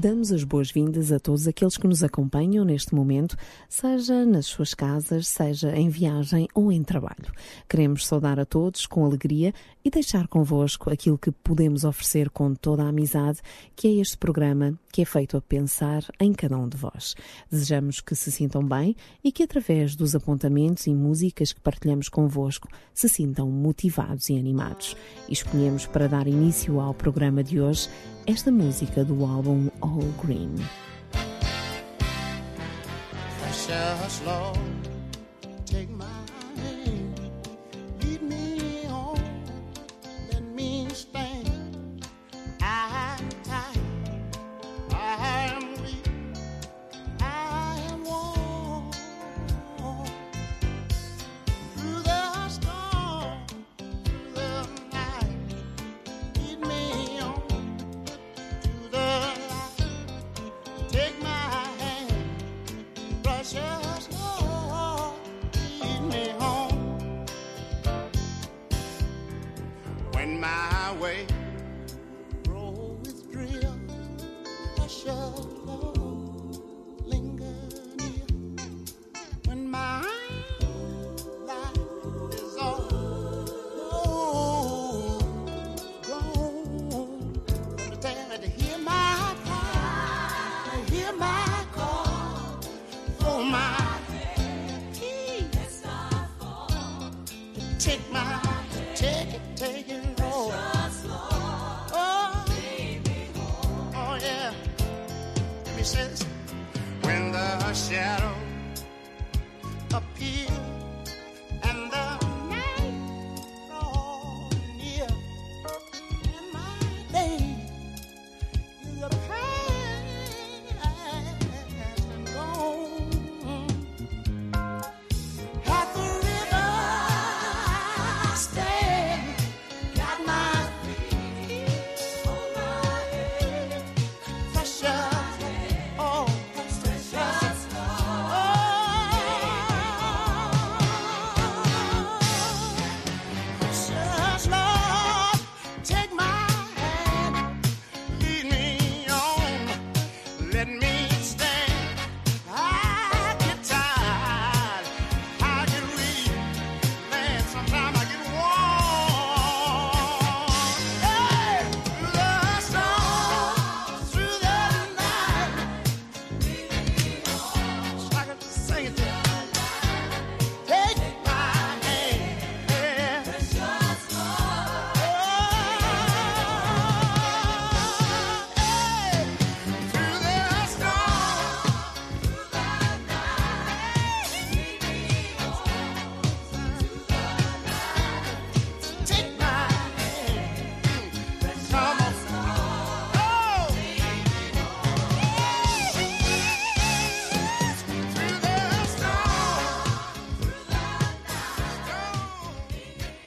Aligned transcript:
Damos 0.00 0.30
as 0.30 0.44
boas-vindas 0.44 1.10
a 1.10 1.18
todos 1.18 1.48
aqueles 1.48 1.76
que 1.76 1.88
nos 1.88 2.04
acompanham 2.04 2.64
neste 2.64 2.94
momento, 2.94 3.36
seja 3.68 4.24
nas 4.24 4.46
suas 4.46 4.72
casas, 4.72 5.26
seja 5.26 5.76
em 5.76 5.88
viagem 5.88 6.46
ou 6.54 6.70
em 6.70 6.84
trabalho. 6.84 7.32
Queremos 7.68 8.06
saudar 8.06 8.38
a 8.38 8.46
todos 8.46 8.86
com 8.86 9.04
alegria 9.04 9.52
e 9.84 9.90
deixar 9.90 10.28
convosco 10.28 10.88
aquilo 10.88 11.18
que 11.18 11.32
podemos 11.32 11.82
oferecer 11.82 12.30
com 12.30 12.54
toda 12.54 12.84
a 12.84 12.90
amizade, 12.90 13.40
que 13.74 13.88
é 13.88 14.00
este 14.00 14.16
programa 14.16 14.78
que 14.92 15.02
é 15.02 15.04
feito 15.04 15.36
a 15.36 15.40
pensar 15.40 16.04
em 16.20 16.32
cada 16.32 16.56
um 16.56 16.68
de 16.68 16.76
vós. 16.76 17.16
Desejamos 17.50 18.00
que 18.00 18.14
se 18.14 18.30
sintam 18.30 18.62
bem 18.62 18.94
e 19.24 19.32
que 19.32 19.42
através 19.42 19.96
dos 19.96 20.14
apontamentos 20.14 20.86
e 20.86 20.94
músicas 20.94 21.52
que 21.52 21.60
partilhamos 21.60 22.08
convosco 22.08 22.68
se 22.94 23.08
sintam 23.08 23.50
motivados 23.50 24.28
e 24.28 24.38
animados. 24.38 24.96
E 25.28 25.32
escolhemos 25.32 25.86
para 25.86 26.06
dar 26.06 26.28
início 26.28 26.78
ao 26.78 26.94
programa 26.94 27.42
de 27.42 27.60
hoje 27.60 27.88
esta 28.28 28.50
música 28.50 29.02
do 29.02 29.24
álbum 29.24 29.70
All 29.80 30.04
Green. 30.22 30.54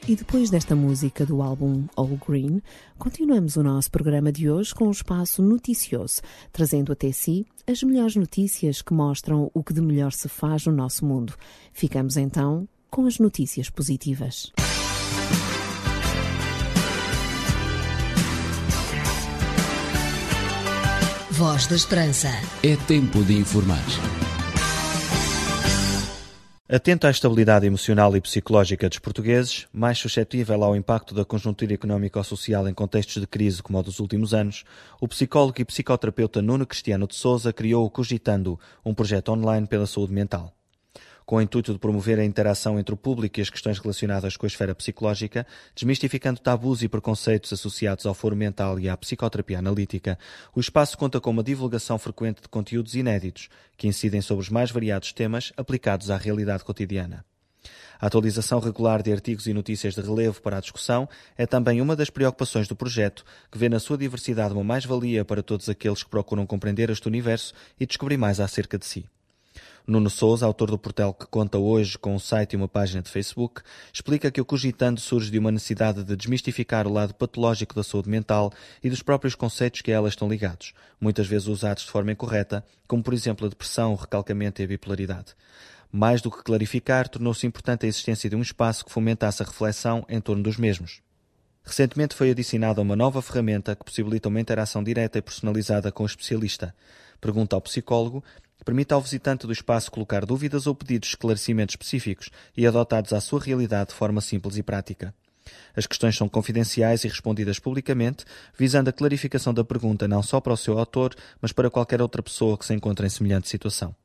E 0.08 0.16
depois 0.16 0.50
desta 0.50 0.76
música 0.76 1.26
do 1.26 1.44
álbum 1.44 1.86
All 1.96 2.18
Green, 2.28 2.62
continuamos 2.98 3.56
o 3.56 3.64
nosso 3.64 3.92
programa 3.92 4.32
de 4.32 4.50
hoje 4.50 4.74
com 4.74 4.88
um 4.88 4.92
espaço 4.92 5.44
noticioso, 5.44 6.22
trazendo 6.52 6.92
até 6.92 7.12
si 7.12 7.46
as 7.68 7.84
melhores 7.84 8.16
notícias 8.16 8.82
que 8.82 8.94
mostram 8.94 9.52
o 9.54 9.64
que 9.64 9.74
de 9.74 9.82
melhor 9.82 10.12
se 10.12 10.28
faz 10.28 10.66
no 10.66 10.74
nosso 10.74 11.06
mundo. 11.06 11.34
Ficamos 11.72 12.18
então 12.18 12.68
com 12.90 13.06
as 13.06 13.20
notícias 13.20 13.70
positivas. 13.70 14.52
Voz 21.30 21.68
da 21.68 21.76
Esperança. 21.76 22.30
É 22.64 22.76
tempo 22.88 23.24
de 23.24 23.34
informar. 23.34 24.21
Atento 26.74 27.06
à 27.06 27.12
estabilidade 27.12 27.66
emocional 27.66 28.16
e 28.16 28.22
psicológica 28.22 28.88
dos 28.88 28.98
portugueses, 28.98 29.68
mais 29.74 29.98
suscetível 29.98 30.64
ao 30.64 30.74
impacto 30.74 31.14
da 31.14 31.26
conjuntura 31.26 31.74
económico-social 31.74 32.66
em 32.66 32.74
contextos 32.74 33.20
de 33.22 33.28
crise 33.28 33.62
como 33.62 33.78
o 33.78 33.84
dos 33.84 34.00
últimos 34.00 34.34
anos, 34.34 34.64
o 34.98 35.06
psicólogo 35.06 35.60
e 35.60 35.66
psicoterapeuta 35.66 36.42
Nuno 36.42 36.66
Cristiano 36.66 37.08
de 37.08 37.16
Souza 37.16 37.52
criou 37.52 37.86
o 37.86 37.90
Cogitando, 37.90 38.58
um 38.86 38.94
projeto 38.94 39.34
online 39.34 39.68
pela 39.68 39.86
saúde 39.86 40.14
mental. 40.14 40.56
Com 41.32 41.38
o 41.38 41.42
intuito 41.42 41.72
de 41.72 41.80
promover 41.80 42.20
a 42.20 42.26
interação 42.26 42.78
entre 42.78 42.94
o 42.94 42.98
público 42.98 43.40
e 43.40 43.42
as 43.42 43.50
questões 43.50 43.80
relacionadas 43.80 44.36
com 44.36 44.46
a 44.46 44.48
esfera 44.48 44.76
psicológica, 44.76 45.48
desmistificando 45.74 46.42
tabus 46.42 46.84
e 46.84 46.90
preconceitos 46.90 47.54
associados 47.54 48.06
ao 48.06 48.14
foro 48.14 48.36
mental 48.36 48.78
e 48.78 48.90
à 48.90 48.98
psicoterapia 48.98 49.60
analítica, 49.60 50.20
o 50.54 50.60
espaço 50.60 50.98
conta 50.98 51.22
com 51.22 51.30
uma 51.30 51.42
divulgação 51.42 51.98
frequente 51.98 52.42
de 52.42 52.50
conteúdos 52.50 52.96
inéditos 52.96 53.48
que 53.78 53.88
incidem 53.88 54.20
sobre 54.20 54.44
os 54.44 54.50
mais 54.50 54.72
variados 54.72 55.14
temas 55.14 55.54
aplicados 55.56 56.12
à 56.12 56.18
realidade 56.18 56.66
cotidiana. 56.66 57.24
A 57.98 58.08
atualização 58.08 58.60
regular 58.60 59.02
de 59.02 59.14
artigos 59.14 59.48
e 59.48 59.54
notícias 59.54 59.96
de 59.96 60.02
relevo 60.02 60.42
para 60.42 60.58
a 60.58 60.60
discussão 60.60 61.08
é 61.38 61.46
também 61.46 61.80
uma 61.80 61.96
das 61.96 62.10
preocupações 62.10 62.68
do 62.68 62.76
projeto, 62.76 63.24
que 63.50 63.58
vê 63.58 63.70
na 63.70 63.80
sua 63.80 63.98
diversidade 63.98 64.54
uma 64.54 64.66
mais-valia 64.66 65.24
para 65.24 65.42
todos 65.42 65.70
aqueles 65.70 66.04
que 66.04 66.10
procuram 66.10 66.46
compreender 66.46 66.90
este 66.90 67.08
universo 67.08 67.54
e 67.80 67.86
descobrir 67.86 68.18
mais 68.18 68.42
acerca 68.42 68.78
de 68.78 68.86
si. 68.86 69.06
Nuno 69.88 70.10
Souza, 70.10 70.46
autor 70.46 70.70
do 70.70 70.78
portal 70.78 71.14
que 71.14 71.26
conta 71.26 71.58
hoje 71.58 71.98
com 71.98 72.14
um 72.14 72.20
site 72.20 72.54
e 72.54 72.56
uma 72.56 72.68
página 72.68 73.02
de 73.02 73.10
Facebook, 73.10 73.62
explica 73.92 74.30
que 74.30 74.40
o 74.40 74.46
cogitando 74.46 75.00
surge 75.00 75.32
de 75.32 75.40
uma 75.40 75.52
necessidade 75.52 76.04
de 76.04 76.16
desmistificar 76.16 76.88
o 76.88 76.94
lado 76.94 77.16
patológico 77.16 77.74
da 77.74 77.84
saúde 77.84 78.10
mental 78.10 78.54
e 78.84 78.90
dos 78.90 79.02
próprios 79.02 79.34
conceitos 79.34 79.82
que 79.82 79.92
a 79.92 79.96
elas 79.96 80.14
estão 80.14 80.30
ligados, 80.30 80.74
muitas 81.00 81.26
vezes 81.26 81.48
usados 81.48 81.84
de 81.84 81.92
forma 81.92 82.12
incorreta, 82.12 82.64
como 82.88 83.02
por 83.02 83.14
exemplo 83.14 83.46
a 83.46 83.50
depressão, 83.50 83.94
o 83.94 83.96
recalcamento 83.96 84.62
e 84.62 84.66
a 84.66 84.68
bipolaridade. 84.68 85.36
Mais 85.92 86.22
do 86.22 86.32
que 86.32 86.44
clarificar, 86.44 87.10
tornou-se 87.10 87.46
importante 87.46 87.86
a 87.86 87.90
existência 87.90 88.30
de 88.30 88.36
um 88.36 88.42
espaço 88.42 88.86
que 88.86 88.92
fomentasse 88.92 89.42
a 89.42 89.46
reflexão 89.46 90.06
em 90.08 90.22
torno 90.22 90.44
dos 90.44 90.58
mesmos. 90.58 91.02
Recentemente 91.64 92.16
foi 92.16 92.32
adicionada 92.32 92.82
uma 92.82 92.96
nova 92.96 93.22
ferramenta 93.22 93.76
que 93.76 93.84
possibilita 93.84 94.30
uma 94.30 94.40
interação 94.40 94.84
direta 94.84 95.18
e 95.18 95.22
personalizada 95.22 95.92
com 95.92 96.04
o 96.04 96.06
especialista. 96.06 96.74
Pergunta 97.20 97.56
ao 97.56 97.62
psicólogo 97.62 98.24
permite 98.66 98.94
ao 98.94 99.02
visitante 99.02 99.46
do 99.46 99.54
espaço 99.54 99.92
colocar 99.92 100.26
dúvidas 100.26 100.68
ou 100.68 100.76
pedidos 100.76 101.10
de 101.10 101.16
esclarecimentos 101.16 101.74
específicos 101.74 102.30
e 102.56 102.66
adotados 102.66 103.14
à 103.14 103.22
sua 103.22 103.40
realidade 103.40 103.90
de 103.90 103.96
forma 103.96 104.22
simples 104.22 104.58
e 104.58 104.64
prática. 104.64 105.14
As 105.76 105.88
questões 105.88 106.16
são 106.16 106.30
confidenciais 106.30 107.04
e 107.04 107.08
respondidas 107.08 107.60
publicamente, 107.60 108.26
visando 108.58 108.90
a 108.90 108.94
clarificação 108.94 109.54
da 109.54 109.64
pergunta 109.64 110.08
não 110.08 110.22
só 110.22 110.40
para 110.40 110.54
o 110.54 110.58
seu 110.58 110.78
autor, 110.78 111.16
mas 111.42 111.52
para 111.52 111.70
qualquer 111.70 112.02
outra 112.02 112.22
pessoa 112.22 112.58
que 112.58 112.66
se 112.66 112.74
encontre 112.74 113.06
em 113.06 113.10
semelhante 113.10 113.50
situação. 113.50 113.96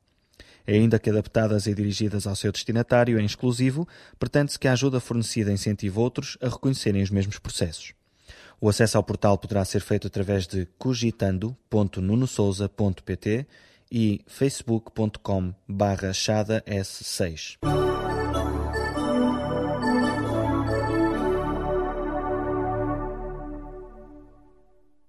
Ainda 0.67 0.99
que 0.99 1.11
adaptadas 1.11 1.67
e 1.67 1.75
dirigidas 1.75 2.27
ao 2.27 2.35
seu 2.35 2.51
destinatário 2.51 3.21
em 3.21 3.25
exclusivo, 3.25 3.87
pretende-se 4.19 4.59
que 4.59 4.67
a 4.67 4.73
ajuda 4.73 4.99
fornecida 4.99 5.53
incentive 5.53 5.99
outros 5.99 6.37
a 6.41 6.49
reconhecerem 6.49 7.03
os 7.03 7.11
mesmos 7.11 7.39
processos. 7.39 7.93
O 8.61 8.69
acesso 8.69 8.97
ao 8.97 9.05
portal 9.05 9.39
poderá 9.39 9.65
ser 9.65 9.81
feito 9.81 10.09
através 10.09 10.47
de 10.47 10.67
cogitando.nunosouza.pt 10.79 13.47
e 13.91 14.21
facebook.com 14.27 15.55
barra 15.69 16.11
s6. 16.11 17.59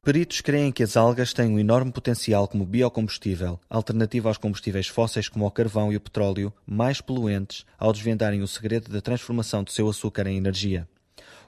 Peritos 0.07 0.39
creem 0.39 0.71
que 0.71 0.83
as 0.83 0.95
algas 0.95 1.33
têm 1.33 1.49
um 1.49 1.59
enorme 1.59 1.91
potencial 1.91 2.47
como 2.47 2.65
biocombustível, 2.65 3.59
alternativa 3.69 4.29
aos 4.29 4.37
combustíveis 4.37 4.87
fósseis 4.87 5.27
como 5.27 5.45
o 5.45 5.51
carvão 5.51 5.91
e 5.91 5.97
o 5.97 5.99
petróleo, 5.99 6.53
mais 6.65 7.01
poluentes, 7.01 7.65
ao 7.77 7.91
desvendarem 7.91 8.41
o 8.41 8.47
segredo 8.47 8.89
da 8.89 9.01
transformação 9.01 9.65
do 9.65 9.71
seu 9.71 9.89
açúcar 9.89 10.25
em 10.27 10.37
energia. 10.37 10.87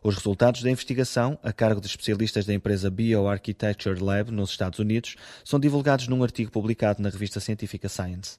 Os 0.01 0.15
resultados 0.15 0.63
da 0.63 0.71
investigação, 0.71 1.37
a 1.43 1.51
cargo 1.51 1.81
de 1.81 1.87
especialistas 1.87 2.45
da 2.45 2.53
empresa 2.53 2.89
Bioarchitecture 2.89 3.99
Lab 4.01 4.31
nos 4.31 4.51
Estados 4.51 4.79
Unidos, 4.79 5.15
são 5.43 5.59
divulgados 5.59 6.07
num 6.07 6.23
artigo 6.23 6.51
publicado 6.51 7.01
na 7.01 7.09
revista 7.09 7.41
científica 7.41 7.89
Science. 7.89 8.37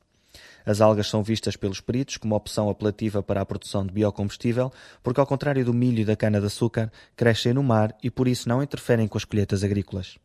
As 0.64 0.80
algas 0.80 1.08
são 1.08 1.22
vistas 1.22 1.56
pelos 1.56 1.80
peritos 1.80 2.16
como 2.16 2.34
opção 2.34 2.70
apelativa 2.70 3.22
para 3.22 3.42
a 3.42 3.46
produção 3.46 3.84
de 3.84 3.92
biocombustível, 3.92 4.72
porque, 5.02 5.20
ao 5.20 5.26
contrário 5.26 5.64
do 5.64 5.74
milho 5.74 6.00
e 6.00 6.04
da 6.04 6.16
cana-de-açúcar, 6.16 6.90
crescem 7.14 7.52
no 7.52 7.62
mar 7.62 7.94
e 8.02 8.10
por 8.10 8.26
isso 8.26 8.48
não 8.48 8.62
interferem 8.62 9.06
com 9.06 9.18
as 9.18 9.24
colheitas 9.24 9.62
agrícolas. 9.62 10.18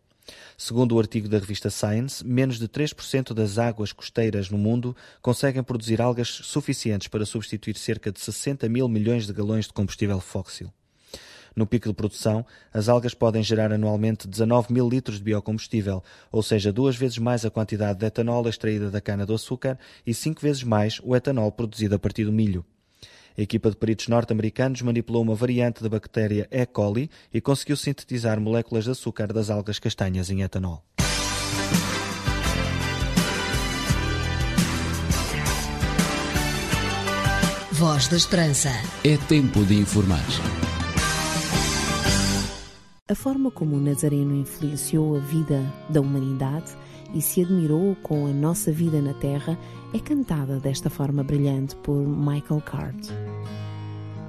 Segundo 0.57 0.95
o 0.95 0.99
artigo 0.99 1.27
da 1.27 1.37
revista 1.37 1.69
Science, 1.69 2.25
menos 2.25 2.57
de 2.57 2.67
3% 2.67 3.33
das 3.33 3.57
águas 3.57 3.91
costeiras 3.91 4.49
no 4.49 4.57
mundo 4.57 4.95
conseguem 5.21 5.61
produzir 5.61 6.01
algas 6.01 6.29
suficientes 6.29 7.07
para 7.07 7.25
substituir 7.25 7.77
cerca 7.77 8.11
de 8.11 8.19
60 8.19 8.67
mil 8.69 8.87
milhões 8.87 9.27
de 9.27 9.33
galões 9.33 9.67
de 9.67 9.73
combustível 9.73 10.19
fóssil. 10.19 10.71
No 11.55 11.65
pico 11.65 11.87
de 11.87 11.93
produção, 11.93 12.45
as 12.73 12.89
algas 12.89 13.13
podem 13.13 13.41
gerar 13.41 13.71
anualmente 13.71 14.27
19 14.27 14.73
mil 14.73 14.89
litros 14.89 15.17
de 15.17 15.23
biocombustível, 15.23 16.03
ou 16.29 16.43
seja, 16.43 16.73
duas 16.73 16.97
vezes 16.97 17.17
mais 17.17 17.45
a 17.45 17.49
quantidade 17.49 17.99
de 17.99 18.05
etanol 18.05 18.47
extraída 18.49 18.91
da 18.91 18.99
cana-do-açúcar 18.99 19.79
e 20.05 20.13
cinco 20.13 20.41
vezes 20.41 20.63
mais 20.63 20.99
o 21.01 21.15
etanol 21.15 21.51
produzido 21.51 21.95
a 21.95 21.99
partir 21.99 22.25
do 22.25 22.33
milho. 22.33 22.65
A 23.37 23.41
equipa 23.41 23.69
de 23.69 23.77
peritos 23.77 24.07
norte-americanos 24.07 24.81
manipulou 24.81 25.21
uma 25.21 25.35
variante 25.35 25.81
da 25.81 25.89
bactéria 25.89 26.47
E. 26.51 26.65
coli 26.65 27.09
e 27.33 27.39
conseguiu 27.39 27.77
sintetizar 27.77 28.39
moléculas 28.39 28.85
de 28.85 28.91
açúcar 28.91 29.31
das 29.31 29.49
algas 29.49 29.79
castanhas 29.79 30.29
em 30.29 30.41
etanol. 30.41 30.83
Voz 37.71 38.07
da 38.07 38.15
Esperança. 38.15 38.69
É 39.03 39.17
tempo 39.27 39.65
de 39.65 39.75
informar. 39.75 40.23
A 43.07 43.13
forma 43.13 43.51
como 43.51 43.75
o 43.75 43.79
Nazareno 43.79 44.35
influenciou 44.35 45.15
a 45.15 45.19
vida 45.19 45.61
da 45.87 46.01
humanidade 46.01 46.75
e 47.13 47.21
se 47.21 47.43
admirou 47.43 47.95
com 48.01 48.25
a 48.25 48.31
nossa 48.31 48.71
vida 48.71 48.99
na 48.99 49.13
Terra 49.13 49.55
é 49.93 49.99
cantada 49.99 50.59
desta 50.59 50.89
forma 50.89 51.23
brilhante 51.23 51.75
por 51.75 52.03
Michael 52.03 52.61
Card. 52.61 52.97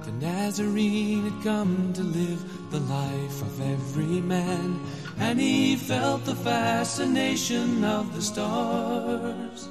The 0.03 0.11
Nazarene 0.23 1.25
had 1.25 1.41
come 1.41 1.91
to 1.93 2.03
live 2.03 2.37
the 2.69 2.77
life 2.81 3.41
of 3.41 3.59
every 3.63 4.21
man, 4.21 4.79
and 5.19 5.41
he 5.41 5.75
felt 5.75 6.23
the 6.25 6.35
fascination 6.35 7.83
of 7.83 8.13
the 8.13 8.21
stars. 8.21 9.67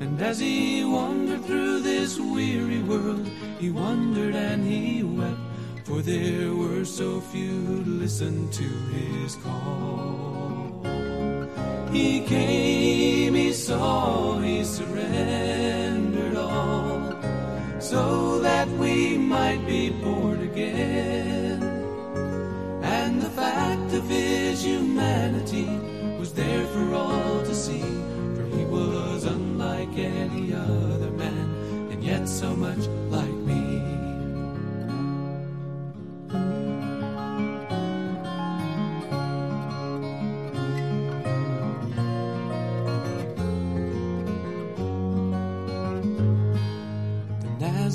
And 0.00 0.18
as 0.22 0.40
he 0.40 0.86
wandered 0.86 1.44
through 1.44 1.82
this 1.82 2.18
weary 2.18 2.82
world, 2.82 3.28
he 3.60 3.70
wondered 3.70 4.34
and 4.34 4.64
he 4.64 5.02
wept 5.02 5.45
for 5.86 6.02
there 6.02 6.52
were 6.52 6.84
so 6.84 7.20
few 7.20 7.84
to 7.84 7.90
listen 7.90 8.50
to 8.50 8.64
his 8.64 9.36
call. 9.36 10.82
He 11.92 12.22
came, 12.26 13.34
he 13.34 13.52
saw, 13.52 14.40
he 14.40 14.64
surrendered 14.64 16.36
all, 16.36 17.14
so 17.78 18.40
that 18.40 18.68
we 18.68 19.16
might 19.16 19.64
be 19.64 19.90
born 19.90 20.42
again. 20.42 21.62
And 22.82 23.22
the 23.22 23.30
fact 23.30 23.94
of 23.94 24.08
his 24.08 24.64
humanity 24.64 25.68
was 26.18 26.32
there 26.32 26.66
for 26.66 26.94
all 26.94 27.42
to 27.44 27.54
see, 27.54 27.86
for 28.34 28.44
he 28.56 28.64
was 28.64 29.22
unlike 29.24 29.96
any 29.96 30.52
other 30.52 31.12
man, 31.12 31.46
and 31.92 32.02
yet 32.02 32.28
so 32.28 32.56
much 32.56 32.88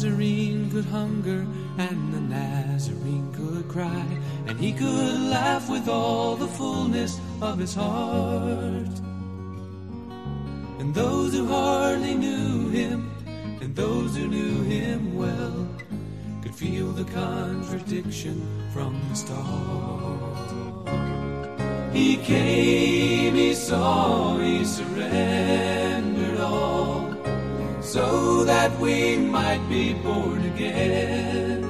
Nazarene 0.01 0.71
could 0.71 0.85
hunger 0.85 1.45
and 1.77 2.11
the 2.11 2.21
Nazarene 2.21 3.31
could 3.33 3.67
cry, 3.69 4.03
and 4.47 4.59
he 4.59 4.73
could 4.73 5.19
laugh 5.29 5.69
with 5.69 5.87
all 5.87 6.35
the 6.35 6.47
fullness 6.47 7.19
of 7.39 7.59
his 7.59 7.75
heart. 7.75 8.97
And 10.79 10.91
those 10.95 11.33
who 11.33 11.45
hardly 11.45 12.15
knew 12.15 12.69
him, 12.69 13.11
and 13.61 13.75
those 13.75 14.17
who 14.17 14.27
knew 14.27 14.63
him 14.63 15.15
well, 15.15 15.67
could 16.41 16.55
feel 16.55 16.91
the 16.93 17.05
contradiction 17.11 18.41
from 18.73 18.99
the 19.07 19.15
start. 19.15 20.89
He 21.93 22.17
came, 22.17 23.35
he 23.35 23.53
saw, 23.53 24.39
he 24.39 24.65
surrendered 24.65 25.70
so 27.91 28.45
that 28.45 28.71
we 28.79 29.17
might 29.17 29.59
be 29.67 29.93
born 29.95 30.41
again. 30.45 31.61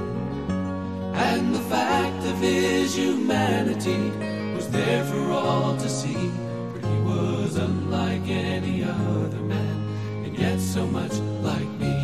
And 1.14 1.52
the 1.52 1.58
fact 1.62 2.24
of 2.24 2.38
his 2.38 2.94
humanity 2.94 4.12
was 4.54 4.70
there 4.70 5.04
for 5.04 5.32
all 5.32 5.76
to 5.76 5.88
see, 5.88 6.30
for 6.70 6.78
he 6.78 6.98
was 7.00 7.56
unlike 7.56 8.28
any 8.28 8.84
other 8.84 9.42
man, 9.52 9.76
and 10.24 10.38
yet 10.38 10.60
so 10.60 10.86
much 10.86 11.14
like 11.42 11.68
me. 11.82 11.98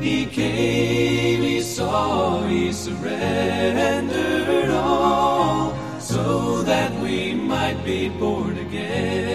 He 0.00 0.24
came, 0.24 1.42
he 1.42 1.60
saw, 1.60 2.46
he 2.46 2.72
surrendered 2.72 4.70
all, 4.70 5.74
so 6.00 6.62
that 6.62 6.98
we 7.02 7.34
might 7.34 7.84
be 7.84 8.08
born 8.08 8.56
again. 8.56 9.29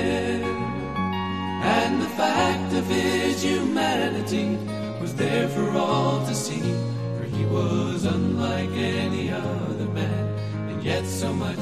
Humanity 3.46 4.58
was 5.02 5.14
there 5.16 5.48
for 5.50 5.70
all 5.72 6.26
to 6.26 6.36
see, 6.36 6.66
for 7.18 7.26
he 7.26 7.46
was 7.46 8.06
unlike 8.06 8.72
any 8.72 9.32
other 9.32 9.90
man, 10.00 10.24
and 10.70 10.84
yet 10.84 11.06
so 11.06 11.34
much 11.34 11.60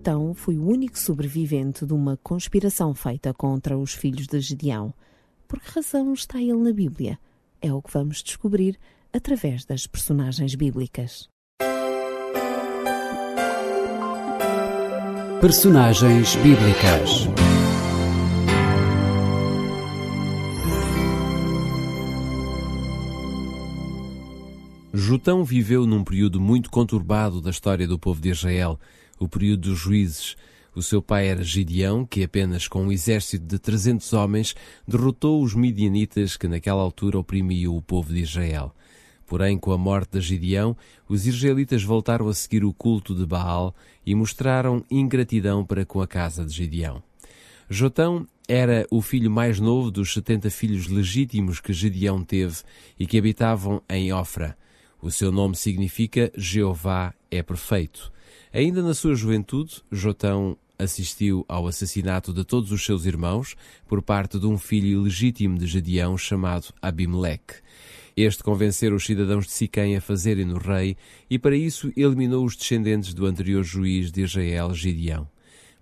Jotão 0.00 0.32
foi 0.32 0.56
o 0.56 0.66
único 0.66 0.98
sobrevivente 0.98 1.84
de 1.84 1.92
uma 1.92 2.16
conspiração 2.22 2.94
feita 2.94 3.34
contra 3.34 3.76
os 3.76 3.92
filhos 3.92 4.26
de 4.26 4.40
Gedeão. 4.40 4.94
Por 5.46 5.60
que 5.60 5.72
razão 5.74 6.14
está 6.14 6.40
ele 6.40 6.54
na 6.54 6.72
Bíblia? 6.72 7.18
É 7.60 7.70
o 7.70 7.82
que 7.82 7.92
vamos 7.92 8.22
descobrir 8.22 8.78
através 9.12 9.66
das 9.66 9.86
personagens 9.86 10.54
bíblicas. 10.54 11.28
Personagens 15.42 16.34
bíblicas. 16.36 17.49
Jotão 24.92 25.44
viveu 25.44 25.86
num 25.86 26.02
período 26.02 26.40
muito 26.40 26.68
conturbado 26.68 27.40
da 27.40 27.50
história 27.50 27.86
do 27.86 27.96
povo 27.96 28.20
de 28.20 28.30
Israel, 28.30 28.78
o 29.20 29.28
período 29.28 29.70
dos 29.70 29.78
juízes. 29.78 30.36
O 30.74 30.82
seu 30.82 31.00
pai 31.00 31.28
era 31.28 31.44
Gideão, 31.44 32.04
que 32.04 32.24
apenas 32.24 32.66
com 32.66 32.82
um 32.82 32.92
exército 32.92 33.46
de 33.46 33.56
300 33.56 34.12
homens 34.12 34.56
derrotou 34.88 35.44
os 35.44 35.54
midianitas 35.54 36.36
que 36.36 36.48
naquela 36.48 36.82
altura 36.82 37.20
oprimiam 37.20 37.76
o 37.76 37.80
povo 37.80 38.12
de 38.12 38.20
Israel. 38.20 38.74
Porém, 39.26 39.56
com 39.56 39.70
a 39.70 39.78
morte 39.78 40.18
de 40.18 40.20
Gideão, 40.20 40.76
os 41.08 41.24
israelitas 41.24 41.84
voltaram 41.84 42.26
a 42.26 42.34
seguir 42.34 42.64
o 42.64 42.72
culto 42.72 43.14
de 43.14 43.24
Baal 43.24 43.72
e 44.04 44.12
mostraram 44.12 44.84
ingratidão 44.90 45.64
para 45.64 45.86
com 45.86 46.02
a 46.02 46.06
casa 46.06 46.44
de 46.44 46.52
Gideão. 46.52 47.00
Jotão 47.68 48.26
era 48.48 48.84
o 48.90 49.00
filho 49.00 49.30
mais 49.30 49.60
novo 49.60 49.88
dos 49.88 50.12
70 50.12 50.50
filhos 50.50 50.88
legítimos 50.88 51.60
que 51.60 51.72
Gideão 51.72 52.24
teve 52.24 52.56
e 52.98 53.06
que 53.06 53.16
habitavam 53.16 53.80
em 53.88 54.12
Ofra. 54.12 54.56
O 55.02 55.10
seu 55.10 55.32
nome 55.32 55.56
significa 55.56 56.30
Jeová 56.36 57.14
é 57.30 57.42
perfeito. 57.42 58.12
Ainda 58.52 58.82
na 58.82 58.92
sua 58.92 59.14
juventude, 59.14 59.82
Jotão 59.90 60.58
assistiu 60.78 61.44
ao 61.48 61.66
assassinato 61.66 62.32
de 62.32 62.44
todos 62.44 62.72
os 62.72 62.84
seus 62.84 63.04
irmãos 63.06 63.56
por 63.86 64.02
parte 64.02 64.38
de 64.38 64.46
um 64.46 64.58
filho 64.58 65.00
ilegítimo 65.00 65.58
de 65.58 65.66
Gedeão 65.66 66.18
chamado 66.18 66.72
Abimeleque. 66.82 67.54
Este 68.16 68.42
convenceu 68.42 68.94
os 68.94 69.04
cidadãos 69.04 69.46
de 69.46 69.52
Siquém 69.52 69.96
a 69.96 70.00
fazerem-no 70.00 70.58
rei 70.58 70.96
e 71.30 71.38
para 71.38 71.56
isso 71.56 71.92
eliminou 71.96 72.44
os 72.44 72.56
descendentes 72.56 73.14
do 73.14 73.24
anterior 73.24 73.62
juiz 73.62 74.10
de 74.10 74.22
Israel, 74.22 74.74
Gideão. 74.74 75.26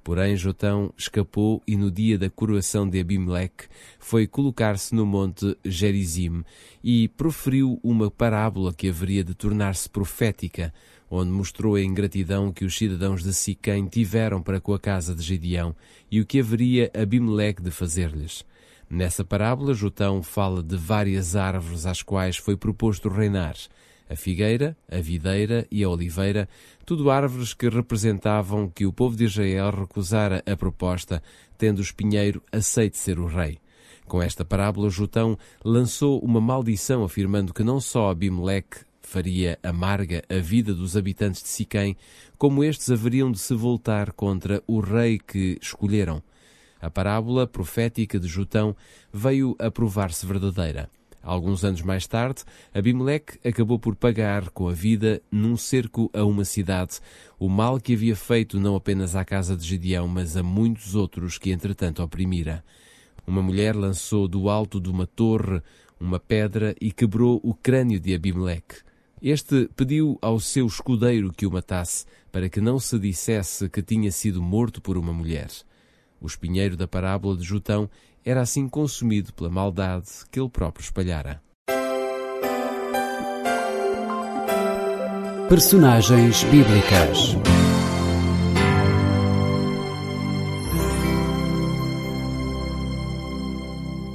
Porém, 0.09 0.35
Jotão 0.39 0.91
escapou 0.97 1.63
e 1.67 1.77
no 1.77 1.91
dia 1.91 2.17
da 2.17 2.31
coroação 2.31 2.89
de 2.89 2.99
Abimeleque 2.99 3.67
foi 3.99 4.27
colocar-se 4.27 4.95
no 4.95 5.05
monte 5.05 5.55
Gerizim 5.63 6.43
e 6.83 7.09
proferiu 7.09 7.79
uma 7.83 8.11
parábola 8.11 8.73
que 8.73 8.89
haveria 8.89 9.23
de 9.23 9.35
tornar-se 9.35 9.87
profética, 9.87 10.73
onde 11.11 11.31
mostrou 11.31 11.75
a 11.75 11.83
ingratidão 11.83 12.51
que 12.51 12.65
os 12.65 12.75
cidadãos 12.75 13.23
de 13.23 13.35
Siquém 13.35 13.85
tiveram 13.87 14.41
para 14.41 14.63
com 14.63 14.73
a 14.73 14.81
casa 14.81 15.15
de 15.15 15.23
Gideão 15.23 15.77
e 16.11 16.23
o 16.23 16.25
que 16.25 16.41
haveria 16.41 16.91
Abimeleque 16.95 17.61
de 17.61 17.71
fazer-lhes. 17.71 18.47
Nessa 18.89 19.23
parábola, 19.23 19.75
Jotão 19.75 20.23
fala 20.23 20.63
de 20.63 20.75
várias 20.79 21.37
árvores 21.37 21.85
às 21.85 22.03
quais 22.03 22.39
foi 22.39 22.57
proposto 22.57 23.11
reinar 23.11 23.57
a 24.09 24.17
figueira, 24.17 24.77
a 24.91 25.01
videira 25.01 25.67
e 25.71 25.85
a 25.85 25.89
oliveira, 25.89 26.49
tudo 26.87 27.11
árvores 27.11 27.53
que 27.53 27.69
representavam 27.69 28.69
que 28.69 28.87
o 28.87 28.93
povo 28.93 29.17
de 29.17 29.25
Israel 29.25 29.71
recusara 29.71 30.43
a 30.47 30.57
proposta, 30.57 31.23
tendo 31.57 31.79
o 31.79 31.83
espinheiro 31.83 32.43
aceito 32.51 32.97
ser 32.97 33.19
o 33.19 33.27
rei. 33.27 33.59
Com 34.07 34.23
esta 34.23 34.45
parábola, 34.45 34.89
Jotão 34.89 35.39
lançou 35.63 36.19
uma 36.21 36.41
maldição 36.41 37.05
afirmando 37.05 37.53
que 37.53 37.63
não 37.63 37.79
só 37.81 38.11
Abimeleque 38.11 38.89
faria 39.03 39.59
amarga 39.63 40.23
a 40.29 40.39
vida 40.39 40.75
dos 40.75 40.97
habitantes 40.97 41.43
de 41.43 41.49
Siquém, 41.49 41.97
como 42.37 42.63
estes 42.63 42.91
haveriam 42.91 43.33
de 43.33 43.39
se 43.39 43.55
voltar 43.55 44.13
contra 44.13 44.63
o 44.67 44.81
rei 44.81 45.19
que 45.19 45.59
escolheram. 45.63 46.23
A 46.81 46.91
parábola 46.91 47.47
profética 47.47 48.21
de 48.21 48.29
Jotão 48.29 48.77
veio 49.13 49.57
a 49.59 49.71
provar-se 49.71 50.25
verdadeira. 50.25 50.91
Alguns 51.23 51.65
anos 51.65 51.83
mais 51.83 52.07
tarde, 52.07 52.45
Abimeleque 52.73 53.39
acabou 53.47 53.79
por 53.79 53.97
pagar 53.97 54.51
com 54.51 54.69
a 54.69 54.73
vida, 54.73 55.21
num 55.31 55.57
cerco 55.57 56.11
a 56.15 56.25
uma 56.25 56.45
cidade, 56.45 57.01
o 57.39 57.49
mal 57.49 57.81
que 57.81 57.95
havia 57.95 58.17
feito 58.17 58.59
não 58.59 58.77
apenas 58.77 59.17
à 59.17 59.25
casa 59.25 59.57
de 59.57 59.67
Gideão, 59.67 60.09
mas 60.09 60.37
a 60.37 60.43
muitos 60.43 60.95
outros 60.95 61.37
que 61.37 61.51
entretanto 61.51 62.03
oprimira. 62.03 62.65
Uma 63.27 63.43
mulher 63.43 63.77
lançou 63.77 64.27
do 64.27 64.49
alto 64.49 64.81
de 64.81 64.89
uma 64.89 65.07
torre 65.07 65.61
uma 66.01 66.21
pedra 66.21 66.75
e 66.81 66.93
quebrou 66.93 67.41
o 67.43 67.55
crânio 67.55 67.99
de 67.99 68.15
Abimeleque. 68.15 68.77
Este 69.21 69.69
pediu 69.75 70.17
ao 70.23 70.39
seu 70.39 70.67
escudeiro 70.67 71.33
que 71.33 71.47
o 71.47 71.51
matasse, 71.51 72.07
para 72.31 72.49
que 72.49 72.61
não 72.61 72.79
se 72.79 72.99
dissesse 72.99 73.69
que 73.69 73.83
tinha 73.83 74.13
sido 74.13 74.41
morto 74.41 74.81
por 74.81 74.97
uma 74.97 75.13
mulher. 75.13 75.49
O 76.21 76.27
espinheiro 76.27 76.77
da 76.77 76.87
parábola 76.87 77.37
de 77.37 77.43
Jutão 77.43 77.91
era 78.29 78.43
assim 78.43 78.69
consumido 78.69 79.33
pela 79.33 79.49
maldade 79.49 80.07
que 80.31 80.39
ele 80.39 80.51
próprio 80.51 80.85
espalhara. 80.85 81.41
Personagens 85.49 86.45
bíblicas. 86.45 87.37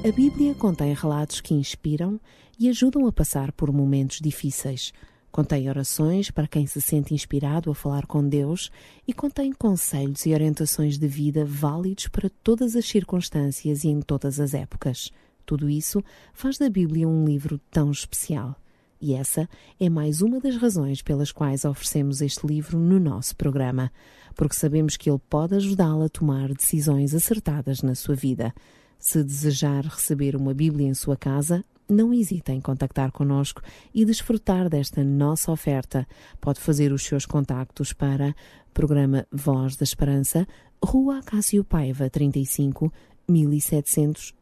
A 0.07 0.11
Bíblia 0.11 0.53
contém 0.53 0.93
relatos 0.93 1.41
que 1.41 1.55
inspiram 1.55 2.21
e 2.59 2.69
ajudam 2.69 3.07
a 3.07 3.11
passar 3.11 3.51
por 3.51 3.71
momentos 3.71 4.19
difíceis. 4.21 4.93
Contém 5.33 5.67
orações 5.67 6.29
para 6.29 6.47
quem 6.47 6.67
se 6.67 6.79
sente 6.79 7.11
inspirado 7.11 7.71
a 7.71 7.73
falar 7.73 8.05
com 8.05 8.23
Deus 8.23 8.69
e 9.07 9.11
contém 9.11 9.51
conselhos 9.51 10.27
e 10.27 10.31
orientações 10.31 10.95
de 10.99 11.07
vida 11.07 11.43
válidos 11.43 12.07
para 12.07 12.29
todas 12.43 12.75
as 12.75 12.85
circunstâncias 12.85 13.83
e 13.83 13.87
em 13.87 13.99
todas 13.99 14.39
as 14.39 14.53
épocas. 14.53 15.11
Tudo 15.43 15.67
isso 15.67 16.03
faz 16.35 16.59
da 16.59 16.69
Bíblia 16.69 17.07
um 17.07 17.25
livro 17.25 17.59
tão 17.71 17.89
especial. 17.89 18.55
E 19.01 19.15
essa 19.15 19.49
é 19.79 19.89
mais 19.89 20.21
uma 20.21 20.39
das 20.39 20.55
razões 20.55 21.01
pelas 21.01 21.31
quais 21.31 21.65
oferecemos 21.65 22.21
este 22.21 22.45
livro 22.45 22.77
no 22.77 22.99
nosso 22.99 23.35
programa, 23.35 23.91
porque 24.35 24.55
sabemos 24.55 24.95
que 24.97 25.09
ele 25.09 25.21
pode 25.31 25.55
ajudá-la 25.55 26.05
a 26.05 26.09
tomar 26.09 26.53
decisões 26.53 27.15
acertadas 27.15 27.81
na 27.81 27.95
sua 27.95 28.13
vida. 28.13 28.53
Se 28.99 29.23
desejar 29.23 29.83
receber 29.83 30.35
uma 30.35 30.53
Bíblia 30.53 30.87
em 30.87 30.93
sua 30.93 31.17
casa, 31.17 31.65
não 31.89 32.13
hesite 32.13 32.51
em 32.51 32.61
contactar 32.61 33.11
connosco 33.11 33.61
e 33.93 34.05
desfrutar 34.05 34.69
desta 34.69 35.03
nossa 35.03 35.51
oferta. 35.51 36.07
Pode 36.39 36.59
fazer 36.59 36.91
os 36.91 37.03
seus 37.03 37.25
contactos 37.25 37.93
para 37.93 38.35
Programa 38.73 39.25
Voz 39.31 39.75
da 39.75 39.83
Esperança, 39.83 40.47
Rua 40.83 41.21
Cássio 41.23 41.63
Paiva, 41.63 42.09
35 42.09 42.91
1700 43.27 44.33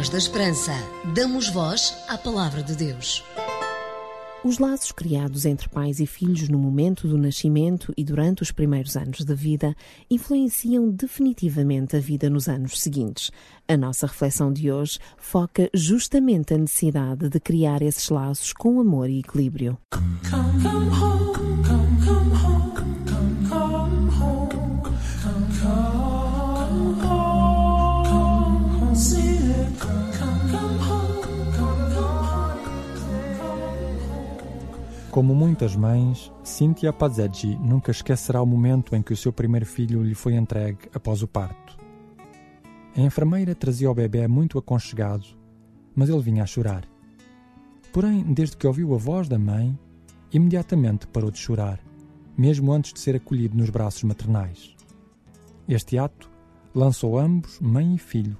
Voz 0.00 0.08
da 0.08 0.16
Esperança. 0.16 0.72
Damos 1.14 1.50
voz 1.50 1.94
à 2.08 2.16
palavra 2.16 2.62
de 2.62 2.74
Deus. 2.74 3.22
Os 4.42 4.58
laços 4.58 4.92
criados 4.92 5.44
entre 5.44 5.68
pais 5.68 6.00
e 6.00 6.06
filhos 6.06 6.48
no 6.48 6.58
momento 6.58 7.06
do 7.06 7.18
nascimento 7.18 7.92
e 7.98 8.02
durante 8.02 8.42
os 8.42 8.50
primeiros 8.50 8.96
anos 8.96 9.18
de 9.18 9.34
vida 9.34 9.76
influenciam 10.10 10.88
definitivamente 10.88 11.96
a 11.96 12.00
vida 12.00 12.30
nos 12.30 12.48
anos 12.48 12.80
seguintes. 12.80 13.30
A 13.68 13.76
nossa 13.76 14.06
reflexão 14.06 14.50
de 14.50 14.72
hoje 14.72 14.98
foca 15.18 15.68
justamente 15.74 16.54
a 16.54 16.56
necessidade 16.56 17.28
de 17.28 17.38
criar 17.38 17.82
esses 17.82 18.08
laços 18.08 18.54
com 18.54 18.80
amor 18.80 19.10
e 19.10 19.18
equilíbrio. 19.18 19.76
Como 35.10 35.34
muitas 35.34 35.74
mães, 35.74 36.32
Cynthia 36.44 36.92
Pazeggi 36.92 37.58
nunca 37.58 37.90
esquecerá 37.90 38.40
o 38.40 38.46
momento 38.46 38.94
em 38.94 39.02
que 39.02 39.12
o 39.12 39.16
seu 39.16 39.32
primeiro 39.32 39.66
filho 39.66 40.04
lhe 40.04 40.14
foi 40.14 40.36
entregue 40.36 40.88
após 40.94 41.20
o 41.20 41.26
parto. 41.26 41.76
A 42.96 43.00
enfermeira 43.00 43.52
trazia 43.52 43.90
o 43.90 43.94
bebê 43.94 44.28
muito 44.28 44.56
aconchegado, 44.56 45.26
mas 45.96 46.08
ele 46.08 46.22
vinha 46.22 46.44
a 46.44 46.46
chorar. 46.46 46.84
Porém, 47.92 48.22
desde 48.22 48.56
que 48.56 48.68
ouviu 48.68 48.94
a 48.94 48.98
voz 48.98 49.26
da 49.26 49.36
mãe, 49.36 49.76
imediatamente 50.32 51.08
parou 51.08 51.32
de 51.32 51.38
chorar, 51.38 51.80
mesmo 52.38 52.72
antes 52.72 52.92
de 52.92 53.00
ser 53.00 53.16
acolhido 53.16 53.56
nos 53.56 53.68
braços 53.68 54.04
maternais. 54.04 54.76
Este 55.68 55.98
ato 55.98 56.30
lançou 56.72 57.18
ambos, 57.18 57.58
mãe 57.58 57.96
e 57.96 57.98
filho, 57.98 58.38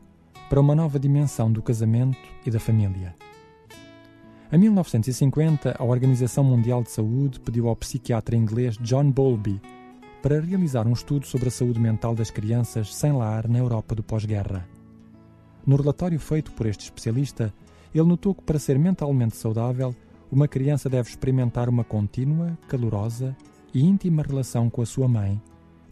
para 0.48 0.60
uma 0.60 0.76
nova 0.76 1.00
dimensão 1.00 1.50
do 1.50 1.62
casamento 1.62 2.16
e 2.46 2.50
da 2.50 2.60
família. 2.60 3.19
Em 4.52 4.58
1950, 4.58 5.76
a 5.78 5.84
Organização 5.84 6.42
Mundial 6.42 6.82
de 6.82 6.90
Saúde 6.90 7.38
pediu 7.38 7.68
ao 7.68 7.76
psiquiatra 7.76 8.34
inglês 8.34 8.76
John 8.78 9.08
Bowlby 9.08 9.60
para 10.20 10.40
realizar 10.40 10.88
um 10.88 10.92
estudo 10.92 11.24
sobre 11.24 11.46
a 11.46 11.50
saúde 11.52 11.78
mental 11.78 12.16
das 12.16 12.32
crianças 12.32 12.92
sem 12.92 13.12
lar 13.12 13.46
na 13.46 13.60
Europa 13.60 13.94
do 13.94 14.02
pós-guerra. 14.02 14.66
No 15.64 15.76
relatório 15.76 16.18
feito 16.18 16.50
por 16.50 16.66
este 16.66 16.82
especialista, 16.82 17.54
ele 17.94 18.08
notou 18.08 18.34
que 18.34 18.42
para 18.42 18.58
ser 18.58 18.76
mentalmente 18.76 19.36
saudável, 19.36 19.94
uma 20.32 20.48
criança 20.48 20.88
deve 20.88 21.08
experimentar 21.08 21.68
uma 21.68 21.84
contínua, 21.84 22.58
calorosa 22.66 23.36
e 23.72 23.84
íntima 23.84 24.24
relação 24.24 24.68
com 24.68 24.82
a 24.82 24.86
sua 24.86 25.06
mãe, 25.06 25.40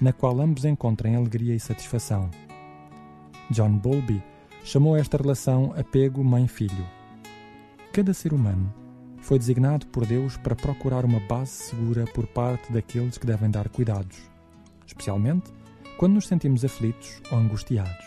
na 0.01 0.13
qual 0.13 0.41
ambos 0.41 0.65
encontrem 0.65 1.15
alegria 1.15 1.55
e 1.55 1.61
satisfação. 1.61 2.29
John 3.51 3.79
Bowlby 3.79 4.21
chamou 4.65 4.97
esta 4.97 5.17
relação 5.17 5.73
apego 5.77 6.25
mãe-filho. 6.25 6.98
Cada 7.93 8.15
ser 8.15 8.33
humano 8.33 8.73
foi 9.21 9.39
designado 9.39 9.87
por 9.89 10.07
Deus 10.07 10.37
para 10.37 10.55
procurar 10.55 11.05
uma 11.05 11.21
base 11.21 11.51
segura 11.51 12.05
por 12.05 12.27
parte 12.27 12.73
daqueles 12.73 13.19
que 13.19 13.27
devem 13.27 13.51
dar 13.51 13.69
cuidados, 13.69 14.19
especialmente 14.87 15.53
quando 15.97 16.15
nos 16.15 16.27
sentimos 16.27 16.65
aflitos 16.65 17.21
ou 17.31 17.39
angustiados. 17.39 18.07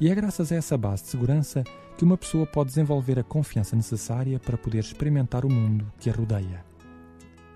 E 0.00 0.08
é 0.08 0.14
graças 0.14 0.52
a 0.52 0.56
essa 0.56 0.78
base 0.78 1.02
de 1.02 1.08
segurança 1.08 1.64
que 1.96 2.04
uma 2.04 2.16
pessoa 2.16 2.46
pode 2.46 2.70
desenvolver 2.70 3.18
a 3.18 3.24
confiança 3.24 3.74
necessária 3.74 4.38
para 4.38 4.56
poder 4.56 4.78
experimentar 4.78 5.44
o 5.44 5.50
mundo 5.50 5.92
que 5.98 6.08
a 6.08 6.12
rodeia. 6.12 6.64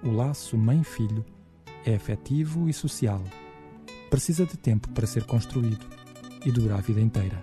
O 0.02 0.10
laço 0.10 0.58
mãe-filho 0.58 1.24
é 1.86 1.94
afetivo 1.94 2.68
e 2.68 2.72
social. 2.72 3.22
Precisa 4.10 4.44
de 4.44 4.56
tempo 4.56 4.88
para 4.90 5.06
ser 5.06 5.24
construído 5.24 5.86
e 6.44 6.50
dura 6.50 6.74
a 6.74 6.80
vida 6.80 7.00
inteira. 7.00 7.42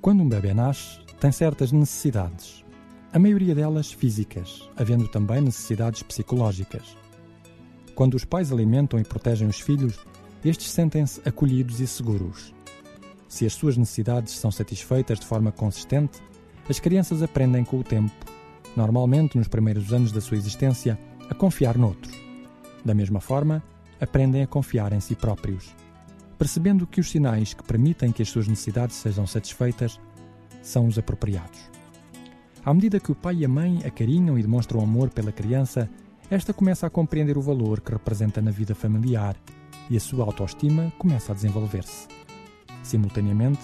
Quando 0.00 0.22
um 0.22 0.28
bebê 0.28 0.54
nasce, 0.54 1.00
tem 1.20 1.32
certas 1.32 1.72
necessidades, 1.72 2.64
a 3.12 3.18
maioria 3.18 3.54
delas 3.54 3.90
físicas, 3.90 4.68
havendo 4.76 5.08
também 5.08 5.40
necessidades 5.40 6.02
psicológicas. 6.02 6.96
Quando 7.94 8.14
os 8.14 8.24
pais 8.24 8.52
alimentam 8.52 9.00
e 9.00 9.04
protegem 9.04 9.48
os 9.48 9.60
filhos, 9.60 9.98
estes 10.44 10.70
sentem-se 10.70 11.20
acolhidos 11.26 11.80
e 11.80 11.86
seguros. 11.86 12.54
Se 13.26 13.46
as 13.46 13.54
suas 13.54 13.76
necessidades 13.76 14.34
são 14.34 14.50
satisfeitas 14.50 15.18
de 15.18 15.26
forma 15.26 15.50
consistente, 15.50 16.20
as 16.68 16.78
crianças 16.78 17.22
aprendem 17.22 17.64
com 17.64 17.78
o 17.78 17.84
tempo, 17.84 18.14
normalmente 18.76 19.38
nos 19.38 19.48
primeiros 19.48 19.92
anos 19.92 20.12
da 20.12 20.20
sua 20.20 20.36
existência, 20.36 20.98
a 21.30 21.34
confiar 21.34 21.78
noutros. 21.78 22.14
Da 22.84 22.94
mesma 22.94 23.20
forma, 23.20 23.62
aprendem 24.00 24.42
a 24.42 24.46
confiar 24.46 24.92
em 24.92 25.00
si 25.00 25.14
próprios, 25.14 25.74
percebendo 26.38 26.86
que 26.86 27.00
os 27.00 27.10
sinais 27.10 27.54
que 27.54 27.64
permitem 27.64 28.12
que 28.12 28.22
as 28.22 28.28
suas 28.28 28.46
necessidades 28.46 28.96
sejam 28.96 29.26
satisfeitas 29.26 29.98
são 30.62 30.86
os 30.86 30.98
apropriados. 30.98 31.77
À 32.64 32.74
medida 32.74 33.00
que 33.00 33.12
o 33.12 33.14
pai 33.14 33.36
e 33.36 33.44
a 33.44 33.48
mãe 33.48 33.80
acarinham 33.86 34.38
e 34.38 34.42
demonstram 34.42 34.80
amor 34.80 35.10
pela 35.10 35.32
criança, 35.32 35.88
esta 36.30 36.52
começa 36.52 36.86
a 36.86 36.90
compreender 36.90 37.38
o 37.38 37.42
valor 37.42 37.80
que 37.80 37.92
representa 37.92 38.42
na 38.42 38.50
vida 38.50 38.74
familiar 38.74 39.36
e 39.88 39.96
a 39.96 40.00
sua 40.00 40.24
autoestima 40.24 40.92
começa 40.98 41.32
a 41.32 41.34
desenvolver-se. 41.34 42.08
Simultaneamente, 42.82 43.60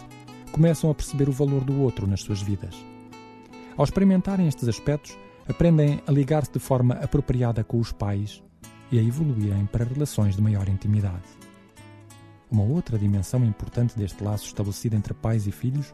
começam 0.50 0.90
a 0.90 0.94
perceber 0.94 1.28
o 1.28 1.32
valor 1.32 1.64
do 1.64 1.80
outro 1.80 2.06
nas 2.06 2.20
suas 2.20 2.40
vidas. 2.40 2.74
Ao 3.76 3.84
experimentarem 3.84 4.46
estes 4.46 4.68
aspectos, 4.68 5.18
aprendem 5.48 6.00
a 6.06 6.12
ligar-se 6.12 6.52
de 6.52 6.58
forma 6.58 6.94
apropriada 6.94 7.64
com 7.64 7.78
os 7.78 7.92
pais 7.92 8.42
e 8.90 8.98
a 8.98 9.02
evoluírem 9.02 9.66
para 9.66 9.84
relações 9.84 10.36
de 10.36 10.42
maior 10.42 10.68
intimidade. 10.68 11.24
Uma 12.50 12.62
outra 12.62 12.96
dimensão 12.96 13.44
importante 13.44 13.98
deste 13.98 14.22
laço 14.22 14.46
estabelecido 14.46 14.94
entre 14.94 15.12
pais 15.12 15.46
e 15.46 15.50
filhos 15.50 15.92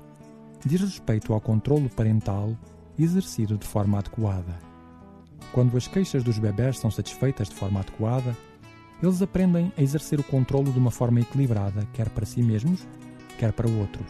diz 0.65 0.83
respeito 0.83 1.33
ao 1.33 1.41
controlo 1.41 1.89
parental 1.89 2.55
exercido 3.03 3.57
de 3.57 3.67
forma 3.67 3.99
adequada. 3.99 4.59
Quando 5.53 5.77
as 5.77 5.89
queixas 5.89 6.23
dos 6.23 6.39
bebés 6.39 6.79
são 6.79 6.91
satisfeitas 6.91 7.49
de 7.49 7.55
forma 7.55 7.81
adequada, 7.81 8.37
eles 9.03 9.23
aprendem 9.23 9.73
a 9.77 9.83
exercer 9.83 10.21
o 10.21 10.25
controlo 10.25 10.71
de 10.73 10.79
uma 10.79 10.91
forma 10.91 11.21
equilibrada, 11.21 11.87
quer 11.93 12.09
para 12.11 12.27
si 12.27 12.43
mesmos, 12.43 12.87
quer 13.39 13.53
para 13.53 13.69
outros. 13.69 14.07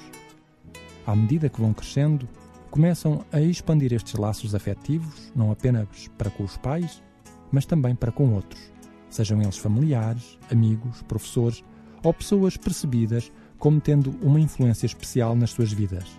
À 1.07 1.15
medida 1.15 1.49
que 1.49 1.61
vão 1.61 1.73
crescendo, 1.73 2.29
começam 2.71 3.25
a 3.33 3.41
expandir 3.41 3.93
estes 3.93 4.15
laços 4.15 4.55
afetivos, 4.55 5.33
não 5.35 5.51
apenas 5.51 5.87
para 6.19 6.31
com 6.31 6.45
os 6.45 6.57
pais, 6.57 7.03
mas 7.51 7.67
também 7.67 7.95
para 7.95 8.13
com 8.13 8.35
outros, 8.35 8.61
sejam 9.09 9.41
eles 9.41 9.57
familiares, 9.57 10.39
amigos, 10.51 11.03
professores 11.03 11.65
ou 12.03 12.15
pessoas 12.15 12.57
percebidas 12.57 13.33
como 13.59 13.81
tendo 13.81 14.11
uma 14.23 14.41
influência 14.41 14.87
especial 14.87 15.35
nas 15.35 15.51
suas 15.51 15.73
vidas. 15.73 16.19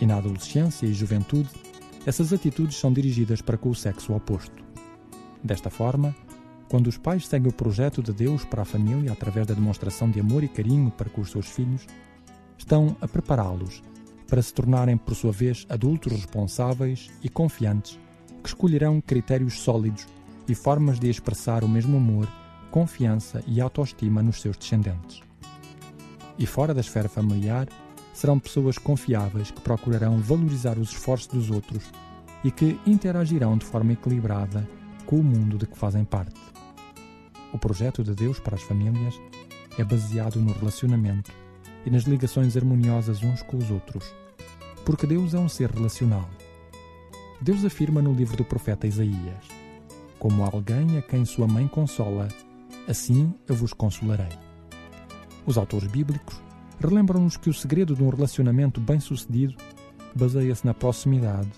E 0.00 0.06
na 0.06 0.16
adolescência 0.16 0.86
e 0.86 0.92
juventude, 0.92 1.48
essas 2.06 2.32
atitudes 2.32 2.76
são 2.76 2.92
dirigidas 2.92 3.42
para 3.42 3.58
com 3.58 3.68
o 3.68 3.74
sexo 3.74 4.14
oposto. 4.14 4.64
Desta 5.42 5.68
forma, 5.68 6.14
quando 6.68 6.86
os 6.86 6.96
pais 6.96 7.26
seguem 7.26 7.50
o 7.50 7.52
projeto 7.52 8.00
de 8.00 8.12
Deus 8.12 8.44
para 8.44 8.62
a 8.62 8.64
família 8.64 9.10
através 9.10 9.44
da 9.44 9.54
demonstração 9.54 10.08
de 10.08 10.20
amor 10.20 10.44
e 10.44 10.48
carinho 10.48 10.90
para 10.92 11.10
com 11.10 11.20
os 11.20 11.32
seus 11.32 11.46
filhos, 11.46 11.84
estão 12.56 12.96
a 13.00 13.08
prepará-los 13.08 13.82
para 14.28 14.40
se 14.40 14.54
tornarem, 14.54 14.96
por 14.96 15.14
sua 15.16 15.32
vez, 15.32 15.66
adultos 15.68 16.12
responsáveis 16.12 17.10
e 17.22 17.28
confiantes 17.28 17.98
que 18.42 18.48
escolherão 18.48 19.00
critérios 19.00 19.54
sólidos 19.60 20.06
e 20.48 20.54
formas 20.54 21.00
de 21.00 21.10
expressar 21.10 21.64
o 21.64 21.68
mesmo 21.68 21.96
amor, 21.96 22.28
confiança 22.70 23.42
e 23.48 23.60
autoestima 23.60 24.22
nos 24.22 24.40
seus 24.40 24.56
descendentes. 24.56 25.20
E 26.38 26.46
fora 26.46 26.72
da 26.72 26.80
esfera 26.80 27.08
familiar, 27.08 27.66
serão 28.16 28.38
pessoas 28.38 28.78
confiáveis 28.78 29.50
que 29.50 29.60
procurarão 29.60 30.16
valorizar 30.16 30.78
os 30.78 30.90
esforços 30.90 31.26
dos 31.26 31.50
outros 31.50 31.84
e 32.42 32.50
que 32.50 32.80
interagirão 32.86 33.58
de 33.58 33.66
forma 33.66 33.92
equilibrada 33.92 34.66
com 35.04 35.16
o 35.16 35.22
mundo 35.22 35.58
de 35.58 35.66
que 35.66 35.76
fazem 35.76 36.02
parte. 36.02 36.40
O 37.52 37.58
projeto 37.58 38.02
de 38.02 38.14
Deus 38.14 38.40
para 38.40 38.54
as 38.54 38.62
famílias 38.62 39.20
é 39.78 39.84
baseado 39.84 40.40
no 40.40 40.50
relacionamento 40.54 41.30
e 41.84 41.90
nas 41.90 42.04
ligações 42.04 42.56
harmoniosas 42.56 43.22
uns 43.22 43.42
com 43.42 43.58
os 43.58 43.70
outros, 43.70 44.14
porque 44.82 45.06
Deus 45.06 45.34
é 45.34 45.38
um 45.38 45.48
ser 45.48 45.70
relacional. 45.70 46.26
Deus 47.38 47.66
afirma 47.66 48.00
no 48.00 48.14
livro 48.14 48.38
do 48.38 48.44
profeta 48.46 48.86
Isaías: 48.86 49.44
Como 50.18 50.42
alguém 50.42 50.96
a 50.96 51.02
quem 51.02 51.26
sua 51.26 51.46
mãe 51.46 51.68
consola, 51.68 52.28
assim 52.88 53.34
eu 53.46 53.54
vos 53.54 53.74
consolarei. 53.74 54.38
Os 55.44 55.58
autores 55.58 55.88
bíblicos 55.88 56.45
relembram-nos 56.78 57.36
que 57.36 57.50
o 57.50 57.54
segredo 57.54 57.94
de 57.94 58.02
um 58.02 58.08
relacionamento 58.08 58.80
bem-sucedido 58.80 59.54
baseia-se 60.14 60.64
na 60.64 60.74
proximidade 60.74 61.50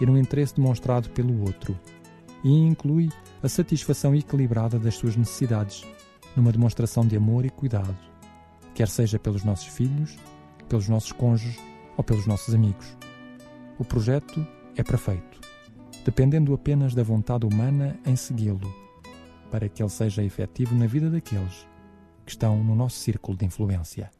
e 0.00 0.06
no 0.06 0.18
interesse 0.18 0.56
demonstrado 0.56 1.10
pelo 1.10 1.42
outro, 1.42 1.78
e 2.42 2.50
inclui 2.50 3.10
a 3.42 3.48
satisfação 3.48 4.14
equilibrada 4.14 4.78
das 4.78 4.94
suas 4.94 5.16
necessidades, 5.16 5.84
numa 6.34 6.52
demonstração 6.52 7.06
de 7.06 7.16
amor 7.16 7.44
e 7.44 7.50
cuidado, 7.50 7.96
quer 8.74 8.88
seja 8.88 9.18
pelos 9.18 9.44
nossos 9.44 9.66
filhos, 9.66 10.16
pelos 10.68 10.88
nossos 10.88 11.12
cônjuges 11.12 11.58
ou 11.96 12.04
pelos 12.04 12.26
nossos 12.26 12.54
amigos. 12.54 12.96
O 13.78 13.84
projeto 13.84 14.46
é 14.76 14.82
perfeito, 14.82 15.40
dependendo 16.04 16.54
apenas 16.54 16.94
da 16.94 17.02
vontade 17.02 17.46
humana 17.46 17.98
em 18.06 18.16
segui-lo, 18.16 18.72
para 19.50 19.68
que 19.68 19.82
ele 19.82 19.90
seja 19.90 20.22
efetivo 20.22 20.74
na 20.74 20.86
vida 20.86 21.10
daqueles 21.10 21.66
que 22.24 22.32
estão 22.32 22.62
no 22.62 22.74
nosso 22.74 22.98
círculo 22.98 23.36
de 23.36 23.44
influência. 23.44 24.10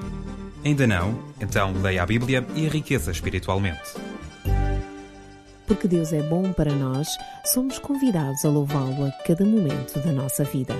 Ainda 0.63 0.85
não? 0.85 1.17
Então 1.39 1.73
leia 1.81 2.03
a 2.03 2.05
Bíblia 2.05 2.45
e 2.55 2.65
enriqueça 2.65 3.11
espiritualmente. 3.11 3.95
Porque 5.65 5.87
Deus 5.87 6.11
é 6.11 6.21
bom 6.21 6.51
para 6.51 6.73
nós, 6.73 7.07
somos 7.45 7.79
convidados 7.79 8.43
a 8.43 8.49
louvá-lo 8.49 9.05
a 9.05 9.11
cada 9.25 9.45
momento 9.45 9.99
da 9.99 10.11
nossa 10.11 10.43
vida. 10.43 10.75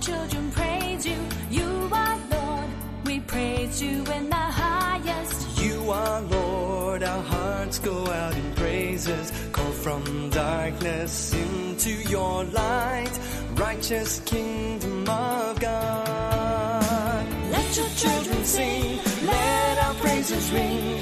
Children 0.00 0.50
praise 0.52 1.06
you. 1.06 1.18
You 1.50 1.88
are 1.92 2.18
Lord, 2.30 2.70
we 3.04 3.20
praise 3.20 3.82
you 3.82 4.04
in 4.16 4.28
the 4.28 4.36
highest. 4.36 5.62
You 5.62 5.90
are 5.90 6.20
Lord, 6.22 7.02
our 7.02 7.22
hearts 7.22 7.78
go 7.78 8.06
out 8.06 8.34
in 8.34 8.54
praises. 8.54 9.32
Call 9.52 9.72
from 9.72 10.30
darkness 10.30 11.34
into 11.34 11.90
your 12.08 12.44
light, 12.44 13.18
righteous 13.54 14.20
kingdom 14.20 15.08
of 15.08 15.60
God. 15.60 17.26
Let 17.50 17.76
your 17.76 17.88
children 17.96 18.44
sing, 18.44 19.00
let 19.24 19.78
our 19.78 19.94
praises 19.94 20.52
ring. 20.52 21.00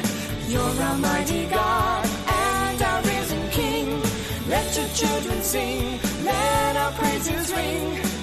You're 0.48 0.82
our 0.88 0.96
mighty 0.98 1.46
God 1.48 2.06
and 2.28 2.82
our 2.82 3.02
risen 3.02 3.50
King. 3.50 4.02
Let 4.48 4.76
your 4.76 4.88
children 4.88 5.42
sing, 5.42 6.00
let 6.24 6.76
our 6.76 6.92
praises 6.92 7.52
ring. 7.52 8.15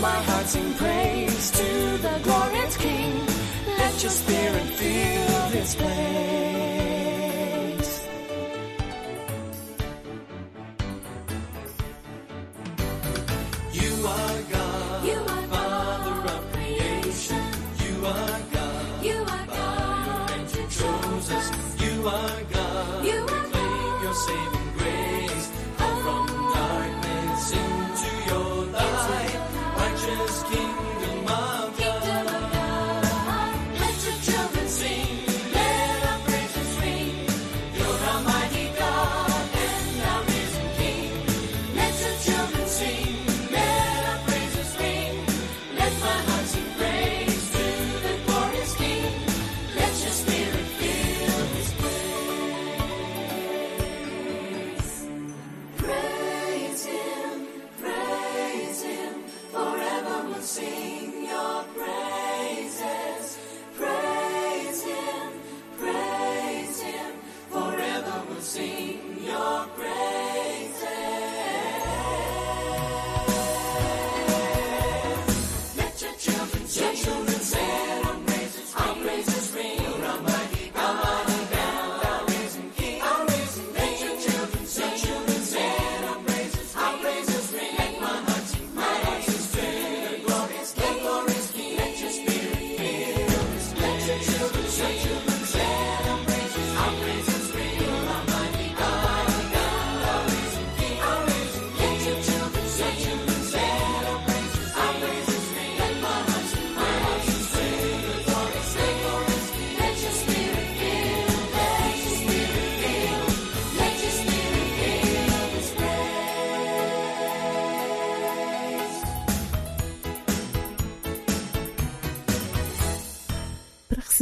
My 0.00 0.22
heart 0.22 0.46
sing 0.46 0.72
praise 0.74 1.50
to 1.50 1.98
the 1.98 2.20
glorious 2.22 2.76
King. 2.78 3.26
Let 3.66 4.02
your 4.02 4.10
spirit 4.10 4.66
fill 4.78 5.50
this 5.50 5.74
place. 5.74 6.49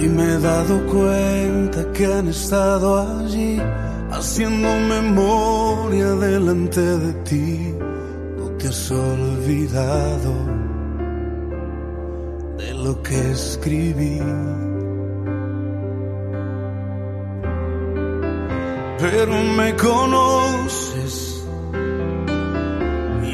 Y 0.02 0.08
me 0.08 0.24
he 0.24 0.40
dado 0.40 0.86
cuenta 0.86 1.92
que 1.92 2.06
han 2.06 2.28
estado 2.28 3.00
allí 3.20 3.60
haciendo 4.12 4.70
memoria 4.88 6.12
delante 6.12 6.82
de 6.82 7.14
ti. 7.24 7.76
No 8.38 8.46
te 8.58 8.68
has 8.68 8.92
olvidado 8.92 10.34
de 12.58 12.74
lo 12.76 13.02
que 13.02 13.32
escribí. 13.32 14.22
Pero 19.00 19.44
me 19.58 19.76
conoces 19.76 21.39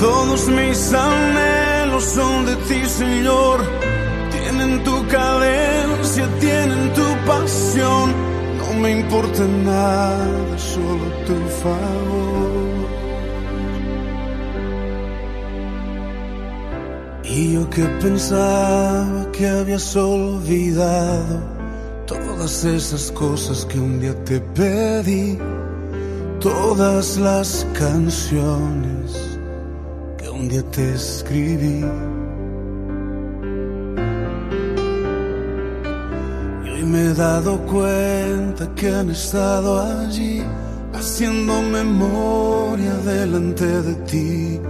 Todos 0.00 0.48
mis 0.48 0.94
anhelos 0.94 2.04
son 2.04 2.46
de 2.46 2.56
ti, 2.56 2.82
Señor. 2.86 3.60
Tienen 4.30 4.82
tu 4.82 5.06
cadencia, 5.08 6.26
tienen 6.40 6.90
tu 6.94 7.04
pasión. 7.26 8.14
No 8.56 8.80
me 8.80 8.92
importa 8.92 9.44
nada, 9.44 10.56
solo 10.56 11.04
tu 11.26 11.36
favor. 11.62 12.88
Y 17.24 17.52
yo 17.52 17.68
que 17.68 17.84
pensaba 18.00 19.30
que 19.32 19.46
habías 19.48 19.94
olvidado 19.96 21.42
todas 22.06 22.64
esas 22.64 23.12
cosas 23.12 23.66
que 23.66 23.78
un 23.78 24.00
día 24.00 24.14
te 24.24 24.40
pedí, 24.40 25.38
todas 26.40 27.18
las 27.18 27.66
canciones 27.74 29.29
un 30.40 30.48
te 30.48 30.94
escribí. 30.94 31.84
Y 36.64 36.68
hoy 36.70 36.84
me 36.84 37.02
he 37.06 37.14
dado 37.14 37.58
cuenta 37.66 38.74
que 38.74 38.88
han 38.88 39.10
estado 39.10 39.80
allí 39.80 40.42
haciendo 40.94 41.62
memoria 41.62 42.94
delante 43.04 43.66
de 43.66 43.94
ti. 44.10 44.60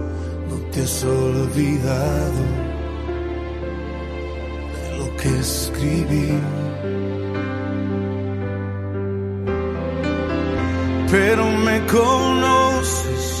No 0.49 0.55
te 0.71 0.83
has 0.83 1.03
olvidado 1.03 2.43
de 4.75 4.97
lo 4.97 5.17
que 5.17 5.29
escribí. 5.39 6.29
Pero 11.09 11.43
me 11.65 11.85
conoces 11.87 13.40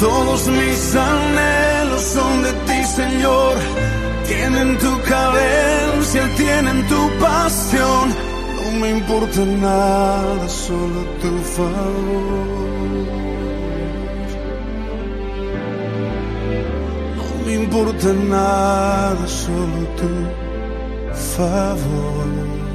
Todos 0.00 0.46
mis 0.46 0.96
anhelos 0.96 2.00
son 2.00 2.42
de 2.42 2.52
ti, 2.66 2.84
Señor. 2.84 3.54
Tienen 4.26 4.78
tu 4.78 4.92
cadencia, 5.02 6.22
tienen 6.38 6.88
tu 6.88 7.00
pasión. 7.20 8.08
No 8.56 8.80
me 8.80 8.90
importa 8.92 9.40
nada, 9.44 10.48
solo 10.48 11.00
tu 11.20 11.32
favor. 11.54 12.70
No 17.18 17.44
me 17.44 17.54
importa 17.62 18.08
nada, 18.14 19.26
solo 19.26 19.80
tu 19.98 20.12
favor. 21.36 22.69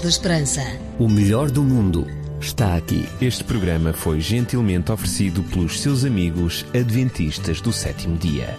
Da 0.00 0.08
Esperança. 0.08 0.62
O 0.98 1.08
melhor 1.08 1.50
do 1.50 1.62
mundo 1.62 2.06
está 2.40 2.76
aqui. 2.76 3.08
Este 3.20 3.42
programa 3.42 3.92
foi 3.92 4.20
gentilmente 4.20 4.92
oferecido 4.92 5.42
pelos 5.42 5.80
seus 5.80 6.04
amigos 6.04 6.64
adventistas 6.72 7.60
do 7.60 7.72
sétimo 7.72 8.16
dia. 8.16 8.56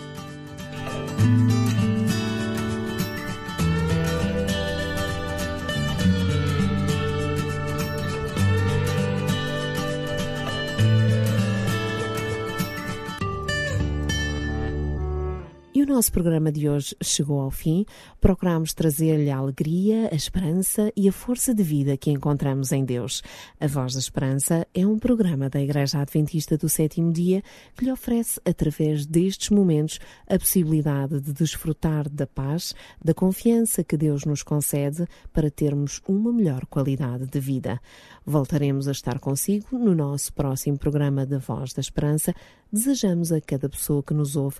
Nosso 15.99 16.13
programa 16.13 16.49
de 16.49 16.69
hoje 16.69 16.95
chegou 17.03 17.41
ao 17.41 17.51
fim. 17.51 17.85
Procuramos 18.21 18.73
trazer-lhe 18.73 19.29
a 19.29 19.35
alegria, 19.35 20.07
a 20.09 20.15
esperança 20.15 20.93
e 20.95 21.09
a 21.09 21.11
força 21.11 21.53
de 21.53 21.61
vida 21.61 21.97
que 21.97 22.09
encontramos 22.09 22.71
em 22.71 22.85
Deus. 22.85 23.21
A 23.59 23.67
Voz 23.67 23.95
da 23.95 23.99
Esperança 23.99 24.65
é 24.73 24.87
um 24.87 24.97
programa 24.97 25.49
da 25.49 25.61
Igreja 25.61 25.99
Adventista 25.99 26.57
do 26.57 26.69
Sétimo 26.69 27.11
Dia 27.11 27.43
que 27.75 27.83
lhe 27.83 27.91
oferece, 27.91 28.39
através 28.45 29.05
destes 29.05 29.49
momentos, 29.49 29.99
a 30.25 30.39
possibilidade 30.39 31.19
de 31.19 31.33
desfrutar 31.33 32.07
da 32.07 32.25
paz, 32.25 32.73
da 33.03 33.13
confiança 33.13 33.83
que 33.83 33.97
Deus 33.97 34.23
nos 34.23 34.41
concede 34.41 35.05
para 35.33 35.51
termos 35.51 36.01
uma 36.07 36.31
melhor 36.31 36.65
qualidade 36.67 37.25
de 37.25 37.41
vida. 37.41 37.77
Voltaremos 38.25 38.87
a 38.87 38.93
estar 38.93 39.19
consigo 39.19 39.77
no 39.77 39.93
nosso 39.93 40.31
próximo 40.31 40.77
programa 40.77 41.25
da 41.25 41.39
Voz 41.39 41.73
da 41.73 41.81
Esperança. 41.81 42.33
Desejamos 42.71 43.33
a 43.33 43.41
cada 43.41 43.67
pessoa 43.67 44.01
que 44.01 44.13
nos 44.13 44.37
ouve 44.37 44.59